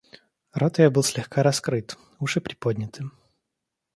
Рот 0.51 0.79
ее 0.79 0.89
был 0.89 1.03
слегка 1.03 1.43
раскрыт, 1.43 1.95
уши 2.19 2.41
приподняты. 2.41 3.03